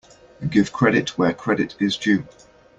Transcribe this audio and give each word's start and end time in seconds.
Give 0.49 0.71
credit 0.71 1.15
where 1.19 1.31
credit 1.31 1.75
is 1.79 1.95
due. 1.95 2.25